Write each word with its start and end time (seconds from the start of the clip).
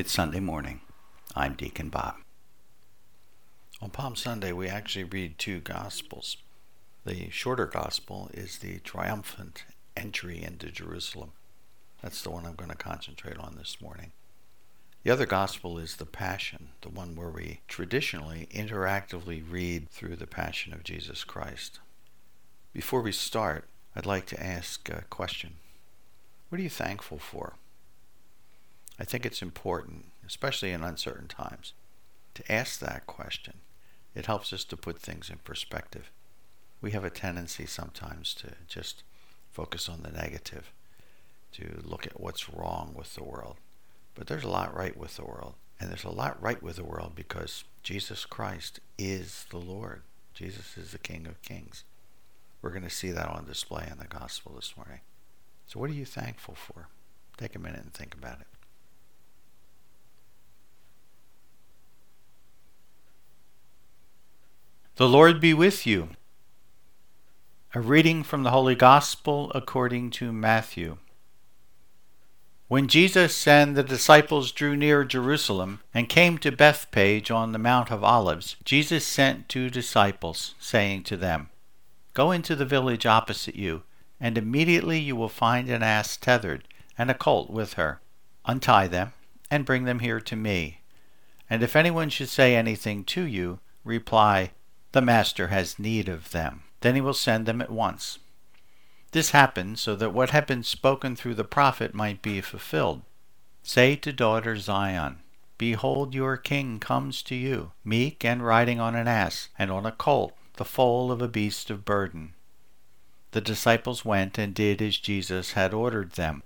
It's 0.00 0.12
Sunday 0.12 0.40
morning. 0.40 0.80
I'm 1.36 1.52
Deacon 1.52 1.90
Bob. 1.90 2.14
On 3.82 3.90
Palm 3.90 4.16
Sunday, 4.16 4.50
we 4.50 4.66
actually 4.66 5.04
read 5.04 5.38
two 5.38 5.60
Gospels. 5.60 6.38
The 7.04 7.28
shorter 7.28 7.66
Gospel 7.66 8.30
is 8.32 8.60
the 8.60 8.78
triumphant 8.78 9.64
entry 9.94 10.42
into 10.42 10.70
Jerusalem. 10.70 11.32
That's 12.00 12.22
the 12.22 12.30
one 12.30 12.46
I'm 12.46 12.54
going 12.54 12.70
to 12.70 12.76
concentrate 12.76 13.36
on 13.36 13.56
this 13.58 13.76
morning. 13.82 14.12
The 15.02 15.10
other 15.10 15.26
Gospel 15.26 15.76
is 15.76 15.96
the 15.96 16.06
Passion, 16.06 16.70
the 16.80 16.88
one 16.88 17.14
where 17.14 17.28
we 17.28 17.60
traditionally 17.68 18.48
interactively 18.54 19.42
read 19.46 19.90
through 19.90 20.16
the 20.16 20.26
Passion 20.26 20.72
of 20.72 20.82
Jesus 20.82 21.24
Christ. 21.24 21.78
Before 22.72 23.02
we 23.02 23.12
start, 23.12 23.68
I'd 23.94 24.06
like 24.06 24.24
to 24.28 24.42
ask 24.42 24.88
a 24.88 25.04
question. 25.10 25.56
What 26.48 26.58
are 26.58 26.64
you 26.64 26.70
thankful 26.70 27.18
for? 27.18 27.56
I 29.00 29.04
think 29.04 29.24
it's 29.24 29.40
important, 29.40 30.06
especially 30.26 30.72
in 30.72 30.84
uncertain 30.84 31.26
times, 31.26 31.72
to 32.34 32.52
ask 32.52 32.78
that 32.80 33.06
question. 33.06 33.54
It 34.14 34.26
helps 34.26 34.52
us 34.52 34.62
to 34.64 34.76
put 34.76 34.98
things 34.98 35.30
in 35.30 35.38
perspective. 35.38 36.10
We 36.82 36.90
have 36.90 37.04
a 37.04 37.10
tendency 37.10 37.64
sometimes 37.64 38.34
to 38.34 38.52
just 38.68 39.02
focus 39.50 39.88
on 39.88 40.02
the 40.02 40.10
negative, 40.10 40.70
to 41.52 41.80
look 41.82 42.06
at 42.06 42.20
what's 42.20 42.50
wrong 42.50 42.92
with 42.94 43.14
the 43.14 43.24
world. 43.24 43.56
But 44.14 44.26
there's 44.26 44.44
a 44.44 44.50
lot 44.50 44.76
right 44.76 44.96
with 44.96 45.16
the 45.16 45.24
world. 45.24 45.54
And 45.80 45.88
there's 45.88 46.04
a 46.04 46.10
lot 46.10 46.40
right 46.42 46.62
with 46.62 46.76
the 46.76 46.84
world 46.84 47.12
because 47.14 47.64
Jesus 47.82 48.26
Christ 48.26 48.80
is 48.98 49.46
the 49.48 49.56
Lord. 49.56 50.02
Jesus 50.34 50.76
is 50.76 50.92
the 50.92 50.98
King 50.98 51.26
of 51.26 51.40
Kings. 51.40 51.84
We're 52.60 52.70
going 52.70 52.82
to 52.82 52.90
see 52.90 53.10
that 53.12 53.28
on 53.28 53.46
display 53.46 53.88
in 53.90 53.98
the 53.98 54.04
gospel 54.04 54.52
this 54.56 54.74
morning. 54.76 55.00
So, 55.66 55.80
what 55.80 55.88
are 55.88 55.94
you 55.94 56.04
thankful 56.04 56.54
for? 56.54 56.88
Take 57.38 57.54
a 57.54 57.58
minute 57.58 57.80
and 57.80 57.94
think 57.94 58.14
about 58.14 58.40
it. 58.40 58.49
The 65.00 65.08
Lord 65.08 65.40
be 65.40 65.54
with 65.54 65.86
you. 65.86 66.10
A 67.74 67.80
reading 67.80 68.22
from 68.22 68.42
the 68.42 68.50
Holy 68.50 68.74
Gospel 68.74 69.50
according 69.54 70.10
to 70.10 70.30
Matthew. 70.30 70.98
When 72.68 72.86
Jesus 72.86 73.46
and 73.48 73.74
the 73.74 73.82
disciples 73.82 74.52
drew 74.52 74.76
near 74.76 75.04
Jerusalem 75.04 75.80
and 75.94 76.06
came 76.10 76.36
to 76.36 76.52
Bethphage 76.52 77.30
on 77.30 77.52
the 77.52 77.58
Mount 77.58 77.90
of 77.90 78.04
Olives, 78.04 78.56
Jesus 78.62 79.06
sent 79.06 79.48
two 79.48 79.70
disciples, 79.70 80.54
saying 80.60 81.04
to 81.04 81.16
them, 81.16 81.48
Go 82.12 82.30
into 82.30 82.54
the 82.54 82.66
village 82.66 83.06
opposite 83.06 83.56
you, 83.56 83.84
and 84.20 84.36
immediately 84.36 84.98
you 84.98 85.16
will 85.16 85.30
find 85.30 85.70
an 85.70 85.82
ass 85.82 86.18
tethered, 86.18 86.64
and 86.98 87.10
a 87.10 87.14
colt 87.14 87.48
with 87.48 87.72
her. 87.72 88.02
Untie 88.44 88.86
them, 88.86 89.14
and 89.50 89.64
bring 89.64 89.84
them 89.84 90.00
here 90.00 90.20
to 90.20 90.36
me. 90.36 90.82
And 91.48 91.62
if 91.62 91.74
anyone 91.74 92.10
should 92.10 92.28
say 92.28 92.54
anything 92.54 93.02
to 93.04 93.22
you, 93.22 93.60
reply, 93.82 94.50
the 94.92 95.00
master 95.00 95.48
has 95.48 95.78
need 95.78 96.08
of 96.08 96.30
them. 96.30 96.62
Then 96.80 96.94
he 96.94 97.00
will 97.00 97.14
send 97.14 97.46
them 97.46 97.60
at 97.60 97.70
once. 97.70 98.18
This 99.12 99.30
happened 99.30 99.78
so 99.78 99.96
that 99.96 100.12
what 100.12 100.30
had 100.30 100.46
been 100.46 100.62
spoken 100.62 101.16
through 101.16 101.34
the 101.34 101.44
prophet 101.44 101.94
might 101.94 102.22
be 102.22 102.40
fulfilled. 102.40 103.02
Say 103.62 103.96
to 103.96 104.12
daughter 104.12 104.56
Zion, 104.56 105.18
Behold, 105.58 106.14
your 106.14 106.36
king 106.36 106.78
comes 106.78 107.22
to 107.24 107.34
you, 107.34 107.72
meek 107.84 108.24
and 108.24 108.44
riding 108.44 108.80
on 108.80 108.94
an 108.94 109.06
ass, 109.06 109.48
and 109.58 109.70
on 109.70 109.84
a 109.84 109.92
colt, 109.92 110.32
the 110.54 110.64
foal 110.64 111.12
of 111.12 111.20
a 111.20 111.28
beast 111.28 111.70
of 111.70 111.84
burden. 111.84 112.32
The 113.32 113.40
disciples 113.40 114.04
went 114.04 114.38
and 114.38 114.54
did 114.54 114.80
as 114.80 114.96
Jesus 114.96 115.52
had 115.52 115.74
ordered 115.74 116.12
them. 116.12 116.42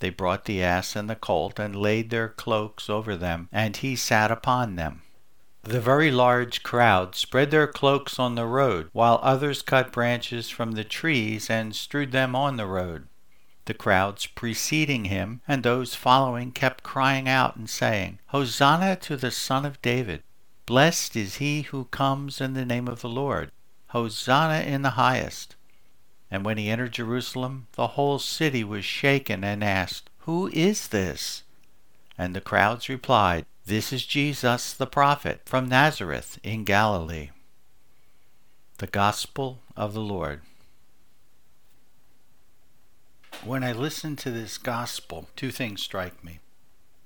They 0.00 0.10
brought 0.10 0.44
the 0.44 0.62
ass 0.62 0.94
and 0.94 1.08
the 1.08 1.16
colt, 1.16 1.58
and 1.58 1.74
laid 1.74 2.10
their 2.10 2.28
cloaks 2.28 2.90
over 2.90 3.16
them, 3.16 3.48
and 3.50 3.76
he 3.76 3.96
sat 3.96 4.30
upon 4.30 4.76
them. 4.76 5.02
The 5.62 5.80
very 5.80 6.10
large 6.10 6.62
crowd 6.62 7.14
spread 7.14 7.50
their 7.50 7.66
cloaks 7.66 8.18
on 8.18 8.34
the 8.34 8.46
road, 8.46 8.88
while 8.92 9.20
others 9.22 9.60
cut 9.60 9.92
branches 9.92 10.48
from 10.48 10.72
the 10.72 10.84
trees 10.84 11.50
and 11.50 11.76
strewed 11.76 12.12
them 12.12 12.34
on 12.34 12.56
the 12.56 12.66
road. 12.66 13.06
The 13.66 13.74
crowds 13.74 14.26
preceding 14.26 15.04
him 15.04 15.42
and 15.46 15.62
those 15.62 15.94
following 15.94 16.50
kept 16.50 16.82
crying 16.82 17.28
out 17.28 17.56
and 17.56 17.68
saying, 17.68 18.20
Hosanna 18.28 18.96
to 18.96 19.16
the 19.16 19.30
Son 19.30 19.66
of 19.66 19.80
David! 19.82 20.22
Blessed 20.64 21.14
is 21.14 21.36
he 21.36 21.62
who 21.62 21.84
comes 21.84 22.40
in 22.40 22.54
the 22.54 22.64
name 22.64 22.88
of 22.88 23.02
the 23.02 23.08
Lord! 23.08 23.52
Hosanna 23.88 24.60
in 24.64 24.82
the 24.82 24.90
highest! 24.90 25.56
And 26.30 26.44
when 26.44 26.56
he 26.56 26.70
entered 26.70 26.92
Jerusalem, 26.92 27.66
the 27.72 27.88
whole 27.88 28.18
city 28.18 28.64
was 28.64 28.84
shaken 28.84 29.44
and 29.44 29.62
asked, 29.62 30.08
Who 30.20 30.48
is 30.48 30.88
this? 30.88 31.42
And 32.16 32.34
the 32.34 32.40
crowds 32.40 32.88
replied, 32.88 33.44
this 33.66 33.92
is 33.92 34.04
Jesus 34.06 34.72
the 34.72 34.86
prophet 34.86 35.42
from 35.44 35.68
Nazareth 35.68 36.38
in 36.42 36.64
Galilee. 36.64 37.30
The 38.78 38.86
Gospel 38.86 39.60
of 39.76 39.94
the 39.94 40.00
Lord. 40.00 40.40
When 43.44 43.62
I 43.62 43.72
listen 43.72 44.16
to 44.16 44.30
this 44.30 44.58
gospel, 44.58 45.28
two 45.36 45.50
things 45.50 45.82
strike 45.82 46.24
me. 46.24 46.40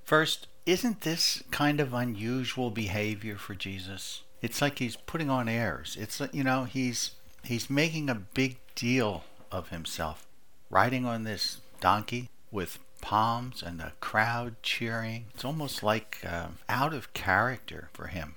First, 0.05 0.49
isn't 0.67 1.03
this 1.03 1.43
kind 1.51 1.81
of 1.81 1.93
unusual 1.93 2.71
behavior 2.71 3.37
for 3.37 3.55
Jesus? 3.55 4.23
It's 4.41 4.61
like 4.61 4.79
he's 4.79 4.97
putting 4.97 5.31
on 5.31 5.49
airs. 5.49 5.97
It's 5.99 6.21
you 6.33 6.45
know, 6.45 6.65
he's 6.65 7.13
he's 7.45 7.71
making 7.71 8.09
a 8.09 8.15
big 8.15 8.59
deal 8.75 9.25
of 9.53 9.69
himself, 9.69 10.27
riding 10.71 11.05
on 11.07 11.25
this 11.25 11.61
donkey 11.81 12.31
with 12.51 12.79
palms 13.01 13.63
and 13.63 13.81
the 13.81 13.93
crowd 14.01 14.57
cheering. 14.63 15.27
It's 15.35 15.45
almost 15.45 15.83
like 15.83 16.19
uh, 16.27 16.49
out 16.69 16.95
of 16.95 17.13
character 17.13 17.89
for 17.93 18.09
him. 18.09 18.37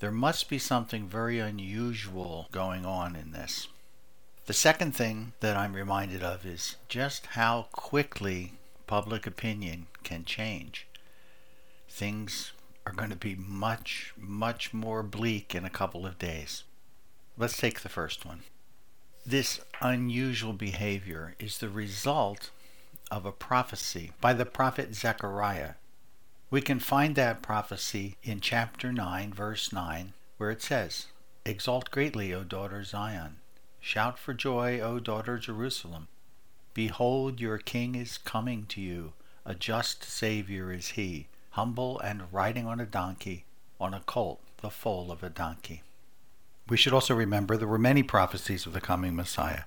There 0.00 0.12
must 0.12 0.48
be 0.48 0.58
something 0.58 1.08
very 1.08 1.38
unusual 1.38 2.48
going 2.52 2.86
on 2.86 3.16
in 3.16 3.32
this. 3.32 3.68
The 4.46 4.52
second 4.52 4.94
thing 4.94 5.32
that 5.40 5.56
I'm 5.56 5.74
reminded 5.74 6.22
of 6.22 6.46
is 6.46 6.76
just 6.88 7.26
how 7.26 7.66
quickly 7.72 8.52
public 8.86 9.26
opinion 9.26 9.88
can 10.04 10.24
change. 10.24 10.86
Things 11.88 12.52
are 12.86 12.92
going 12.92 13.10
to 13.10 13.16
be 13.16 13.34
much, 13.34 14.14
much 14.16 14.72
more 14.72 15.02
bleak 15.02 15.54
in 15.54 15.64
a 15.64 15.70
couple 15.70 16.06
of 16.06 16.18
days. 16.18 16.64
Let's 17.36 17.58
take 17.58 17.80
the 17.80 17.88
first 17.88 18.24
one. 18.24 18.44
This 19.26 19.60
unusual 19.82 20.54
behavior 20.54 21.34
is 21.38 21.58
the 21.58 21.68
result 21.68 22.50
of 23.10 23.24
a 23.24 23.32
prophecy 23.32 24.12
by 24.20 24.32
the 24.32 24.46
prophet 24.46 24.94
Zechariah. 24.94 25.74
We 26.50 26.60
can 26.60 26.80
find 26.80 27.14
that 27.16 27.42
prophecy 27.42 28.16
in 28.22 28.40
chapter 28.40 28.92
9, 28.92 29.32
verse 29.32 29.72
9, 29.72 30.14
where 30.38 30.50
it 30.50 30.62
says, 30.62 31.06
Exalt 31.44 31.90
greatly, 31.90 32.32
O 32.32 32.44
daughter 32.44 32.84
Zion. 32.84 33.36
Shout 33.80 34.18
for 34.18 34.34
joy, 34.34 34.80
O 34.80 34.98
daughter 34.98 35.38
Jerusalem. 35.38 36.08
Behold, 36.74 37.40
your 37.40 37.58
king 37.58 37.94
is 37.94 38.18
coming 38.18 38.66
to 38.66 38.80
you. 38.80 39.12
A 39.44 39.54
just 39.54 40.04
Savior 40.04 40.72
is 40.72 40.88
he, 40.90 41.28
humble 41.50 41.98
and 42.00 42.32
riding 42.32 42.66
on 42.66 42.80
a 42.80 42.86
donkey, 42.86 43.44
on 43.80 43.94
a 43.94 44.00
colt, 44.00 44.40
the 44.62 44.70
foal 44.70 45.10
of 45.10 45.22
a 45.22 45.30
donkey. 45.30 45.82
We 46.68 46.76
should 46.76 46.92
also 46.92 47.14
remember 47.14 47.56
there 47.56 47.66
were 47.66 47.78
many 47.78 48.02
prophecies 48.02 48.66
of 48.66 48.74
the 48.74 48.80
coming 48.80 49.16
Messiah. 49.16 49.62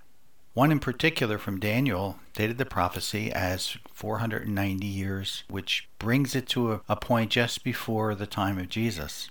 One 0.54 0.72
in 0.72 0.80
particular 0.80 1.38
from 1.38 1.62
Daniel 1.62 2.20
dated 2.34 2.58
the 2.58 2.66
prophecy 2.66 3.32
as 3.32 3.78
490 3.94 4.86
years, 4.86 5.44
which 5.50 5.88
brings 5.98 6.36
it 6.36 6.48
to 6.50 6.74
a, 6.74 6.82
a, 6.90 6.98
point 6.98 7.32
just 7.32 7.64
before 7.64 8.16
the 8.16 8.28
time 8.28 8.58
of 8.58 8.68
Jesus. 8.68 9.30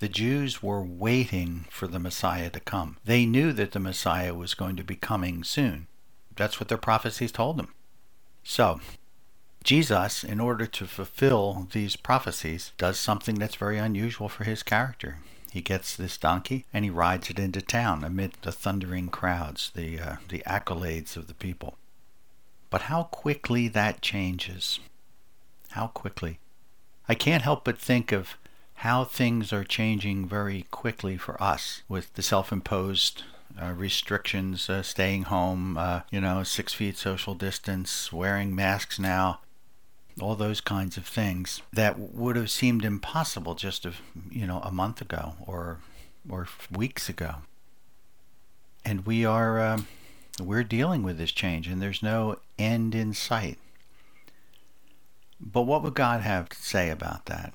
The 0.00 0.08
Jews 0.08 0.60
were 0.60 0.82
waiting 0.82 1.66
for 1.70 1.86
the 1.86 2.00
Messiah 2.00 2.50
to 2.50 2.58
come. 2.58 2.96
They 3.04 3.24
knew 3.24 3.52
that 3.52 3.70
the 3.70 3.78
Messiah 3.78 4.34
was 4.34 4.54
going 4.54 4.74
to 4.74 4.82
be 4.82 4.96
coming 4.96 5.44
soon. 5.44 5.86
That's 6.34 6.58
what 6.58 6.68
their 6.68 6.78
prophecies 6.78 7.30
told 7.30 7.56
them. 7.56 7.72
So, 8.42 8.80
Jesus, 9.62 10.24
in 10.24 10.40
order 10.40 10.66
to 10.66 10.86
fulfill 10.88 11.68
these 11.70 11.94
prophecies, 11.94 12.72
does 12.78 12.98
something 12.98 13.36
that's 13.36 13.54
very 13.54 13.78
unusual 13.78 14.28
for 14.28 14.42
his 14.42 14.64
character. 14.64 15.18
He 15.52 15.60
gets 15.60 15.94
this 15.94 16.16
donkey 16.16 16.64
and 16.72 16.82
he 16.82 16.90
rides 16.90 17.28
it 17.28 17.38
into 17.38 17.60
town 17.60 18.04
amid 18.04 18.32
the 18.40 18.52
thundering 18.52 19.08
crowds, 19.08 19.70
the, 19.74 20.00
uh, 20.00 20.16
the 20.30 20.42
accolades 20.46 21.14
of 21.14 21.26
the 21.26 21.34
people. 21.34 21.76
But 22.70 22.82
how 22.82 23.02
quickly 23.02 23.68
that 23.68 24.00
changes. 24.00 24.80
How 25.72 25.88
quickly. 25.88 26.38
I 27.06 27.14
can't 27.14 27.42
help 27.42 27.64
but 27.64 27.78
think 27.78 28.12
of 28.12 28.38
how 28.76 29.04
things 29.04 29.52
are 29.52 29.62
changing 29.62 30.26
very 30.26 30.62
quickly 30.70 31.18
for 31.18 31.40
us 31.42 31.82
with 31.86 32.14
the 32.14 32.22
self 32.22 32.50
imposed 32.50 33.24
uh, 33.60 33.72
restrictions, 33.72 34.70
uh, 34.70 34.82
staying 34.82 35.24
home, 35.24 35.76
uh, 35.76 36.00
you 36.10 36.22
know, 36.22 36.42
six 36.44 36.72
feet 36.72 36.96
social 36.96 37.34
distance, 37.34 38.10
wearing 38.10 38.54
masks 38.54 38.98
now 38.98 39.40
all 40.20 40.34
those 40.34 40.60
kinds 40.60 40.96
of 40.96 41.06
things 41.06 41.62
that 41.72 41.98
would 41.98 42.36
have 42.36 42.50
seemed 42.50 42.84
impossible 42.84 43.54
just 43.54 43.86
a, 43.86 43.92
you 44.30 44.46
know 44.46 44.60
a 44.60 44.70
month 44.70 45.00
ago 45.00 45.34
or 45.46 45.78
or 46.28 46.48
weeks 46.70 47.08
ago. 47.08 47.36
And 48.84 49.06
we 49.06 49.24
are 49.24 49.60
uh, 49.60 49.80
we're 50.40 50.64
dealing 50.64 51.02
with 51.02 51.18
this 51.18 51.32
change, 51.32 51.68
and 51.68 51.80
there's 51.80 52.02
no 52.02 52.36
end 52.58 52.94
in 52.94 53.14
sight. 53.14 53.58
But 55.40 55.62
what 55.62 55.82
would 55.82 55.94
God 55.94 56.20
have 56.20 56.48
to 56.50 56.62
say 56.62 56.88
about 56.88 57.26
that? 57.26 57.52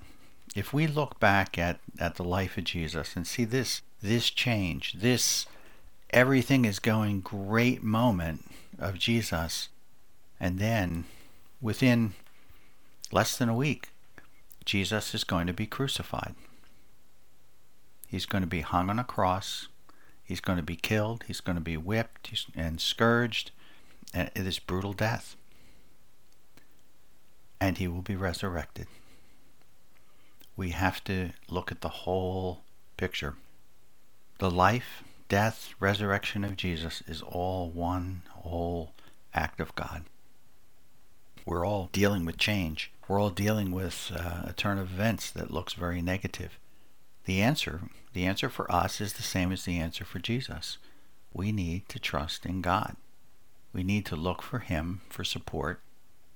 If 0.56 0.74
we 0.74 0.88
look 0.88 1.19
back 1.19 1.57
at, 1.57 1.80
at 2.00 2.15
the 2.15 2.24
life 2.24 2.57
of 2.57 2.65
Jesus 2.65 3.15
and 3.15 3.25
see 3.25 3.45
this 3.45 3.81
this 4.01 4.30
change, 4.30 4.94
this 4.94 5.45
everything 6.12 6.65
is 6.65 6.80
going 6.80 7.21
great 7.21 7.83
moment 7.83 8.45
of 8.80 9.00
Jesus, 9.00 9.69
and 10.39 10.59
then 10.59 11.06
within 11.62 12.13
less 13.12 13.38
than 13.38 13.50
a 13.50 13.56
week, 13.56 13.89
Jesus 14.65 15.13
is 15.13 15.24
going 15.24 15.48
to 15.48 15.54
be 15.54 15.65
crucified. 15.65 16.36
He's 18.07 18.25
going 18.25 18.42
to 18.42 18.48
be 18.48 18.62
hung 18.62 18.89
on 18.89 19.00
a 19.00 19.04
cross. 19.04 19.68
He's 20.24 20.42
going 20.42 20.57
to 20.57 20.63
be 20.63 20.75
killed. 20.75 21.24
He's 21.27 21.42
going 21.42 21.56
to 21.57 21.62
be 21.62 21.77
whipped 21.77 22.48
and 22.56 22.80
scourged. 22.81 23.51
And 24.13 24.31
this 24.33 24.59
brutal 24.59 24.94
death. 24.94 25.36
And 27.59 27.77
he 27.77 27.88
will 27.88 28.01
be 28.01 28.15
resurrected. 28.15 28.88
We 30.56 30.71
have 30.71 31.04
to 31.06 31.31
look 31.50 31.71
at 31.71 31.81
the 31.81 31.89
whole 31.89 32.62
picture. 32.98 33.36
The 34.39 34.51
life, 34.51 35.04
death, 35.30 35.74
resurrection 35.80 36.44
of 36.44 36.56
Jesus 36.56 37.04
is 37.07 37.21
all 37.21 37.69
one 37.69 38.21
whole 38.30 38.94
act 39.33 39.59
of 39.59 39.75
God. 39.75 40.04
We're 41.45 41.65
all 41.65 41.89
dealing 41.92 42.25
with 42.25 42.38
change. 42.38 42.92
We're 43.07 43.21
all 43.21 43.30
dealing 43.30 43.71
with 43.71 44.12
uh, 44.13 44.50
a 44.50 44.54
turn 44.54 44.77
of 44.77 44.92
events 44.92 45.31
that 45.31 45.50
looks 45.50 45.74
very 45.74 46.01
negative. 46.01 46.59
The 47.24 47.42
answer, 47.42 47.83
the 48.12 48.25
answer 48.25 48.50
for 48.50 48.69
us 48.69 49.00
is 49.00 49.13
the 49.13 49.24
same 49.24 49.54
as 49.54 49.63
the 49.63 49.77
answer 49.77 50.04
for 50.04 50.19
Jesus. 50.19 50.77
We 51.33 51.54
need 51.54 51.88
to 51.89 52.00
trust 52.00 52.45
in 52.45 52.62
God. 52.62 52.98
We 53.71 53.83
need 53.83 54.06
to 54.07 54.18
look 54.18 54.42
for 54.42 54.59
him 54.59 55.01
for 55.09 55.24
support. 55.24 55.80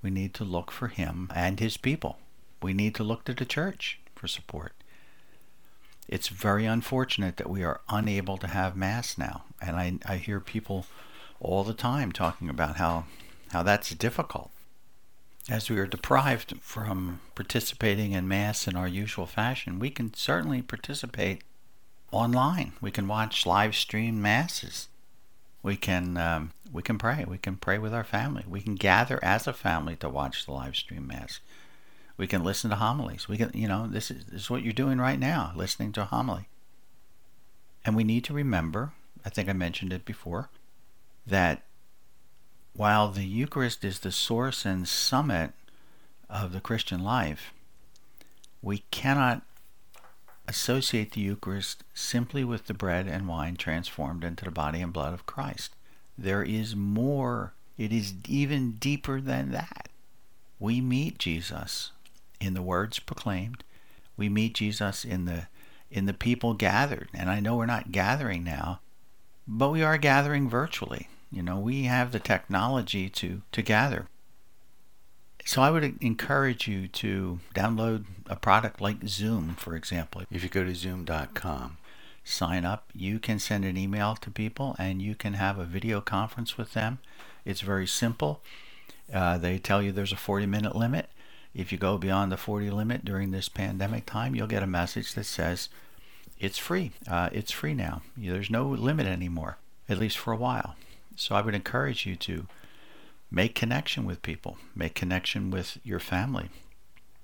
We 0.01 0.11
need 0.11 0.33
to 0.35 0.45
look 0.45 0.71
for 0.71 0.87
him 0.87 1.29
and 1.35 1.59
his 1.59 1.75
people. 1.75 2.19
We 2.61 2.73
need 2.73 2.95
to 2.95 3.03
look 3.03 3.25
to 3.25 3.33
the 3.33 3.45
church 3.45 3.99
for 4.15 4.27
support. 4.27 4.71
It's 6.07 6.29
very 6.29 6.65
unfortunate 6.65 7.35
that 7.37 7.49
we 7.49 7.63
are 7.63 7.81
unable 7.89 8.37
to 8.37 8.47
have 8.47 8.77
mass 8.77 9.17
now. 9.17 9.43
And 9.61 9.75
I, 9.75 9.99
I 10.05 10.17
hear 10.17 10.39
people 10.39 10.85
all 11.41 11.65
the 11.65 11.73
time 11.73 12.13
talking 12.13 12.49
about 12.49 12.77
how, 12.77 13.05
how 13.51 13.61
that's 13.63 13.89
difficult 13.89 14.51
as 15.49 15.69
we 15.69 15.77
are 15.79 15.87
deprived 15.87 16.55
from 16.61 17.19
participating 17.35 18.11
in 18.11 18.27
Mass 18.27 18.67
in 18.67 18.75
our 18.75 18.87
usual 18.87 19.25
fashion, 19.25 19.79
we 19.79 19.89
can 19.89 20.13
certainly 20.13 20.61
participate 20.61 21.43
online. 22.11 22.73
We 22.81 22.91
can 22.91 23.07
watch 23.07 23.45
live 23.45 23.75
stream 23.75 24.21
Masses. 24.21 24.87
We 25.63 25.75
can 25.75 26.17
um, 26.17 26.51
we 26.71 26.81
can 26.81 26.97
pray. 26.97 27.25
We 27.27 27.37
can 27.37 27.55
pray 27.55 27.77
with 27.77 27.93
our 27.93 28.03
family. 28.03 28.43
We 28.47 28.61
can 28.61 28.75
gather 28.75 29.23
as 29.23 29.47
a 29.47 29.53
family 29.53 29.95
to 29.97 30.09
watch 30.09 30.45
the 30.45 30.53
live 30.53 30.75
stream 30.75 31.07
Mass. 31.07 31.39
We 32.17 32.27
can 32.27 32.43
listen 32.43 32.69
to 32.69 32.75
homilies. 32.75 33.27
We 33.27 33.37
can, 33.37 33.51
you 33.53 33.67
know, 33.67 33.87
this 33.87 34.11
is, 34.11 34.25
this 34.25 34.43
is 34.43 34.49
what 34.49 34.63
you're 34.63 34.73
doing 34.73 34.99
right 34.99 35.19
now, 35.19 35.53
listening 35.55 35.91
to 35.93 36.03
a 36.03 36.05
homily. 36.05 36.47
And 37.83 37.95
we 37.95 38.03
need 38.03 38.23
to 38.25 38.33
remember, 38.33 38.91
I 39.25 39.29
think 39.29 39.49
I 39.49 39.53
mentioned 39.53 39.91
it 39.91 40.05
before, 40.05 40.49
that 41.25 41.63
while 42.73 43.09
the 43.09 43.25
Eucharist 43.25 43.83
is 43.83 43.99
the 43.99 44.11
source 44.11 44.65
and 44.65 44.87
summit 44.87 45.51
of 46.29 46.51
the 46.51 46.61
Christian 46.61 47.03
life, 47.03 47.53
we 48.61 48.79
cannot 48.91 49.41
associate 50.47 51.11
the 51.11 51.21
Eucharist 51.21 51.83
simply 51.93 52.43
with 52.43 52.67
the 52.67 52.73
bread 52.73 53.07
and 53.07 53.27
wine 53.27 53.55
transformed 53.55 54.23
into 54.23 54.45
the 54.45 54.51
body 54.51 54.81
and 54.81 54.93
blood 54.93 55.13
of 55.13 55.25
Christ. 55.25 55.75
There 56.17 56.43
is 56.43 56.75
more. 56.75 57.53
It 57.77 57.91
is 57.91 58.13
even 58.27 58.73
deeper 58.73 59.21
than 59.21 59.51
that. 59.51 59.89
We 60.59 60.81
meet 60.81 61.17
Jesus 61.17 61.91
in 62.39 62.53
the 62.53 62.61
words 62.61 62.99
proclaimed. 62.99 63.63
We 64.17 64.29
meet 64.29 64.53
Jesus 64.55 65.03
in 65.03 65.25
the 65.25 65.47
in 65.89 66.05
the 66.05 66.13
people 66.13 66.53
gathered. 66.53 67.09
And 67.13 67.29
I 67.29 67.39
know 67.39 67.55
we're 67.55 67.65
not 67.65 67.91
gathering 67.91 68.43
now, 68.43 68.79
but 69.47 69.71
we 69.71 69.83
are 69.83 69.97
gathering 69.97 70.49
virtually. 70.49 71.09
You 71.31 71.41
know, 71.41 71.57
we 71.59 71.83
have 71.83 72.11
the 72.11 72.19
technology 72.19 73.09
to, 73.09 73.41
to 73.51 73.61
gather. 73.61 74.07
So 75.45 75.61
I 75.61 75.71
would 75.71 75.97
encourage 76.01 76.67
you 76.67 76.87
to 76.87 77.39
download 77.55 78.05
a 78.27 78.35
product 78.35 78.79
like 78.81 79.07
Zoom, 79.07 79.55
for 79.55 79.75
example. 79.75 80.23
If 80.29 80.43
you 80.43 80.49
go 80.49 80.63
to 80.63 80.75
zoom.com, 80.75 81.77
sign 82.23 82.65
up, 82.65 82.89
you 82.93 83.19
can 83.19 83.39
send 83.39 83.65
an 83.65 83.77
email 83.77 84.15
to 84.15 84.29
people 84.29 84.75
and 84.77 85.01
you 85.01 85.15
can 85.15 85.33
have 85.33 85.57
a 85.57 85.65
video 85.65 86.01
conference 86.01 86.57
with 86.57 86.73
them. 86.73 86.99
It's 87.43 87.61
very 87.61 87.87
simple. 87.87 88.41
Uh, 89.11 89.37
they 89.37 89.57
tell 89.57 89.81
you 89.81 89.91
there's 89.91 90.13
a 90.13 90.17
40 90.17 90.45
minute 90.45 90.75
limit. 90.75 91.09
If 91.53 91.71
you 91.71 91.77
go 91.77 91.97
beyond 91.97 92.31
the 92.31 92.37
40 92.37 92.69
limit 92.69 93.03
during 93.03 93.31
this 93.31 93.49
pandemic 93.49 94.05
time, 94.05 94.35
you'll 94.35 94.47
get 94.47 94.63
a 94.63 94.67
message 94.67 95.13
that 95.15 95.25
says 95.25 95.69
it's 96.39 96.57
free. 96.57 96.91
Uh, 97.09 97.29
it's 97.31 97.51
free 97.51 97.73
now. 97.73 98.03
There's 98.15 98.49
no 98.49 98.67
limit 98.67 99.07
anymore, 99.07 99.57
at 99.89 99.97
least 99.97 100.17
for 100.17 100.31
a 100.31 100.37
while. 100.37 100.75
So 101.15 101.35
I 101.35 101.41
would 101.41 101.55
encourage 101.55 102.05
you 102.05 102.15
to 102.17 102.47
make 103.29 103.55
connection 103.55 104.05
with 104.05 104.21
people, 104.21 104.57
make 104.75 104.93
connection 104.95 105.51
with 105.51 105.77
your 105.83 105.99
family. 105.99 106.49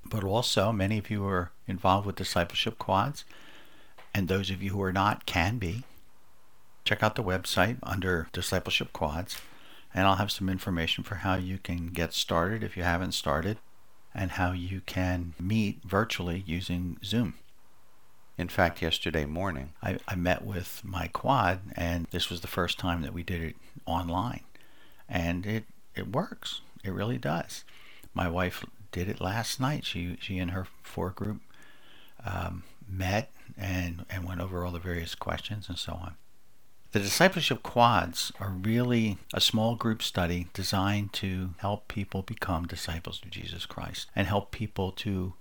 But 0.05 0.23
also, 0.23 0.71
many 0.71 0.97
of 0.97 1.09
you 1.09 1.25
are 1.25 1.51
involved 1.67 2.05
with 2.05 2.15
discipleship 2.15 2.77
quads, 2.77 3.25
and 4.13 4.27
those 4.27 4.49
of 4.49 4.63
you 4.63 4.71
who 4.71 4.81
are 4.81 4.93
not 4.93 5.25
can 5.25 5.57
be. 5.57 5.83
Check 6.85 7.03
out 7.03 7.15
the 7.15 7.23
website 7.23 7.77
under 7.83 8.29
discipleship 8.31 8.93
quads, 8.93 9.41
and 9.93 10.07
I'll 10.07 10.15
have 10.15 10.31
some 10.31 10.47
information 10.47 11.03
for 11.03 11.15
how 11.15 11.35
you 11.35 11.57
can 11.57 11.87
get 11.87 12.13
started 12.13 12.63
if 12.63 12.77
you 12.77 12.83
haven't 12.83 13.11
started, 13.11 13.57
and 14.15 14.31
how 14.31 14.53
you 14.53 14.81
can 14.85 15.33
meet 15.39 15.81
virtually 15.83 16.43
using 16.45 16.97
Zoom. 17.03 17.33
In 18.37 18.49
fact, 18.49 18.83
yesterday 18.83 19.25
morning, 19.25 19.73
I, 19.81 19.97
I 20.07 20.15
met 20.15 20.43
with 20.45 20.81
my 20.83 21.07
quad, 21.07 21.59
and 21.75 22.05
this 22.11 22.29
was 22.29 22.41
the 22.41 22.47
first 22.47 22.77
time 22.77 23.01
that 23.01 23.13
we 23.13 23.23
did 23.23 23.41
it 23.41 23.55
online. 23.87 24.43
And 25.09 25.45
it, 25.45 25.63
it 25.95 26.11
works. 26.11 26.61
It 26.83 26.91
really 26.91 27.17
does. 27.17 27.63
My 28.13 28.29
wife 28.29 28.63
did 28.91 29.09
it 29.09 29.19
last 29.19 29.59
night. 29.59 29.85
She, 29.85 30.17
she 30.21 30.37
and 30.37 30.51
her 30.51 30.67
four 30.83 31.09
group 31.09 31.41
um, 32.23 32.63
met 32.87 33.31
and, 33.57 34.05
and 34.09 34.23
went 34.23 34.41
over 34.41 34.63
all 34.63 34.71
the 34.71 34.79
various 34.79 35.15
questions 35.15 35.67
and 35.67 35.77
so 35.77 35.93
on. 35.93 36.15
The 36.91 36.99
discipleship 36.99 37.63
quads 37.63 38.31
are 38.39 38.49
really 38.49 39.17
a 39.33 39.41
small 39.41 39.75
group 39.75 40.01
study 40.01 40.47
designed 40.53 41.11
to 41.13 41.55
help 41.57 41.87
people 41.87 42.21
become 42.21 42.65
disciples 42.65 43.19
of 43.23 43.31
Jesus 43.31 43.65
Christ 43.65 44.07
and 44.15 44.27
help 44.27 44.51
people 44.51 44.91
to 44.93 45.33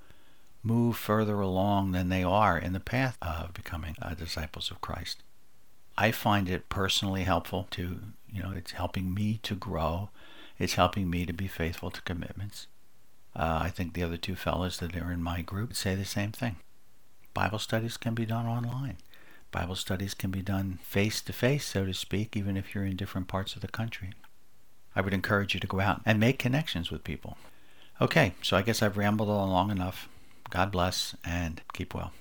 move 0.66 0.96
further 0.96 1.40
along 1.40 1.92
than 1.92 2.08
they 2.08 2.25
are 2.25 2.58
in 2.58 2.73
the 2.73 2.80
path 2.80 3.16
of 3.23 3.54
becoming 3.54 3.94
uh, 4.02 4.14
disciples 4.14 4.70
of 4.70 4.80
Christ. 4.80 5.23
I 5.96 6.11
find 6.11 6.49
it 6.49 6.68
personally 6.68 7.23
helpful 7.23 7.68
to, 7.70 8.00
you 8.30 8.42
know, 8.42 8.52
it's 8.54 8.73
helping 8.73 9.14
me 9.14 9.38
to 9.44 9.54
grow. 9.54 10.11
It's 10.58 10.75
helping 10.75 11.08
me 11.08 11.25
to 11.25 11.32
be 11.32 11.49
faithful 11.49 11.90
to 11.90 12.02
commitments. 12.02 12.66
Uh, 13.35 13.61
I 13.62 13.70
think 13.70 13.92
the 13.92 14.02
other 14.02 14.16
two 14.16 14.35
fellows 14.35 14.78
that 14.78 14.96
are 14.96 15.12
in 15.12 15.23
my 15.23 15.40
group 15.40 15.75
say 15.75 15.94
the 15.94 16.04
same 16.04 16.32
thing. 16.32 16.56
Bible 17.32 17.58
studies 17.58 17.96
can 17.96 18.14
be 18.14 18.26
done 18.26 18.46
online. 18.46 18.96
Bible 19.52 19.76
studies 19.76 20.14
can 20.14 20.30
be 20.30 20.42
done 20.42 20.78
face 20.82 21.23
to 21.23 21.32
face, 21.32 21.66
so 21.66 21.87
to 21.87 21.94
speak, 21.94 22.37
even 22.37 22.56
if 22.56 22.75
you're 22.75 22.85
in 22.85 22.96
different 22.96 23.28
parts 23.28 23.54
of 23.54 23.62
the 23.62 23.68
country. 23.68 24.12
I 24.94 25.00
would 25.00 25.14
encourage 25.14 25.54
you 25.54 25.61
to 25.61 25.66
go 25.66 25.80
out 25.80 26.00
and 26.04 26.18
make 26.18 26.38
connections 26.38 26.90
with 26.90 27.04
people. 27.04 27.37
Okay, 28.00 28.35
so 28.42 28.56
I 28.56 28.62
guess 28.62 28.82
I've 28.82 28.96
rambled 28.96 29.28
on 29.28 29.50
long 29.50 29.70
enough. 29.70 30.08
God 30.50 30.70
bless 30.70 31.14
and 31.24 31.60
keep 31.72 31.94
well. 31.94 32.12